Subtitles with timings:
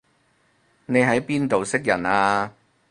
[0.87, 2.51] 你喺邊度識人啊